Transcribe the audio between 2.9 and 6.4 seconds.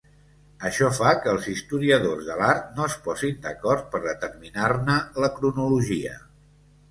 es posin d'acord per determinar-ne la cronologia.